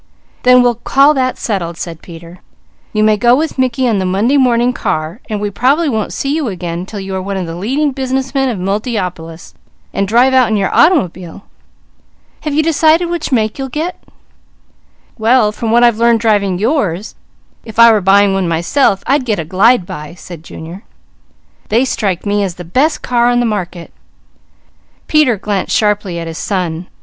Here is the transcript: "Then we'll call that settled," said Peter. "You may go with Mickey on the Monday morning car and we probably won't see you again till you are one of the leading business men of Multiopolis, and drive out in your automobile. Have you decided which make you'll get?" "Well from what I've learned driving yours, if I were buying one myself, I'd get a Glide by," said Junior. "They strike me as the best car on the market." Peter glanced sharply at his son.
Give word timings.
"Then 0.41 0.63
we'll 0.63 0.73
call 0.73 1.13
that 1.13 1.37
settled," 1.37 1.77
said 1.77 2.01
Peter. 2.01 2.39
"You 2.91 3.03
may 3.03 3.17
go 3.17 3.35
with 3.35 3.59
Mickey 3.59 3.87
on 3.87 3.99
the 3.99 4.03
Monday 4.07 4.35
morning 4.35 4.73
car 4.73 5.21
and 5.29 5.39
we 5.39 5.51
probably 5.51 5.87
won't 5.89 6.11
see 6.11 6.33
you 6.33 6.47
again 6.47 6.87
till 6.87 6.99
you 6.99 7.13
are 7.13 7.21
one 7.21 7.37
of 7.37 7.45
the 7.45 7.53
leading 7.55 7.91
business 7.91 8.33
men 8.33 8.49
of 8.49 8.57
Multiopolis, 8.57 9.53
and 9.93 10.07
drive 10.07 10.33
out 10.33 10.47
in 10.49 10.57
your 10.57 10.73
automobile. 10.73 11.43
Have 12.39 12.55
you 12.55 12.63
decided 12.63 13.11
which 13.11 13.31
make 13.31 13.59
you'll 13.59 13.69
get?" 13.69 14.03
"Well 15.19 15.51
from 15.51 15.69
what 15.69 15.83
I've 15.83 15.99
learned 15.99 16.19
driving 16.19 16.57
yours, 16.57 17.13
if 17.63 17.77
I 17.77 17.91
were 17.91 18.01
buying 18.01 18.33
one 18.33 18.47
myself, 18.47 19.03
I'd 19.05 19.23
get 19.23 19.37
a 19.37 19.45
Glide 19.45 19.85
by," 19.85 20.15
said 20.15 20.43
Junior. 20.43 20.81
"They 21.69 21.85
strike 21.85 22.25
me 22.25 22.41
as 22.43 22.55
the 22.55 22.65
best 22.65 23.03
car 23.03 23.27
on 23.29 23.39
the 23.39 23.45
market." 23.45 23.93
Peter 25.05 25.37
glanced 25.37 25.75
sharply 25.77 26.17
at 26.17 26.25
his 26.25 26.39
son. 26.39 26.87